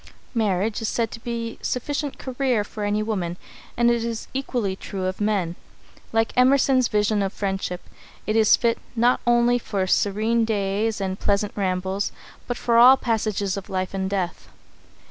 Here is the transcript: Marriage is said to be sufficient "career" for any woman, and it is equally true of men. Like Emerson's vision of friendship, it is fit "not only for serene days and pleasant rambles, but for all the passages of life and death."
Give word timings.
Marriage 0.33 0.81
is 0.81 0.87
said 0.89 1.11
to 1.11 1.19
be 1.19 1.59
sufficient 1.61 2.17
"career" 2.17 2.63
for 2.63 2.83
any 2.83 3.03
woman, 3.03 3.37
and 3.77 3.91
it 3.91 4.03
is 4.03 4.27
equally 4.33 4.75
true 4.75 5.05
of 5.05 5.21
men. 5.21 5.55
Like 6.11 6.33
Emerson's 6.35 6.87
vision 6.87 7.21
of 7.21 7.31
friendship, 7.31 7.87
it 8.25 8.35
is 8.35 8.55
fit 8.55 8.79
"not 8.95 9.21
only 9.27 9.59
for 9.59 9.85
serene 9.85 10.43
days 10.43 11.01
and 11.01 11.19
pleasant 11.19 11.51
rambles, 11.55 12.11
but 12.47 12.57
for 12.57 12.79
all 12.79 12.97
the 12.97 13.03
passages 13.05 13.57
of 13.57 13.69
life 13.69 13.93
and 13.93 14.09
death." 14.09 14.49